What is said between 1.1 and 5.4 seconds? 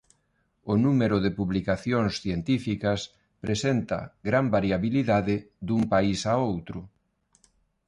de publicacións científicas presenta gran variabilidade